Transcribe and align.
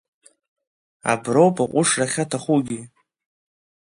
Аброуп 1.11 1.57
аҟәышра 1.63 2.05
ахьаҭахугьы! 2.09 2.81